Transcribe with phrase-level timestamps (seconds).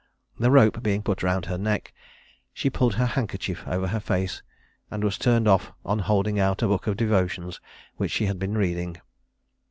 [0.39, 1.93] The rope being put round her neck,
[2.55, 4.41] she pulled her handkerchief over her face,
[4.89, 7.61] and was turned off on holding out a book of devotions,
[7.97, 8.97] which she had been reading.